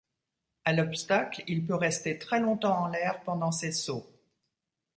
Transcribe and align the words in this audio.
À 0.65 0.73
l'obstacle, 0.73 1.43
il 1.45 1.63
peut 1.63 1.75
rester 1.75 2.17
très 2.17 2.39
longtemps 2.39 2.85
en 2.85 2.87
l'air 2.87 3.21
pendant 3.21 3.51
ses 3.51 3.71
sauts. 3.71 4.09